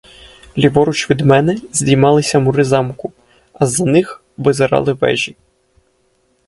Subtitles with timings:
[0.57, 3.11] Ліворуч від мене здіймалися мури замку,
[3.53, 5.35] а з-за них визирали вежі.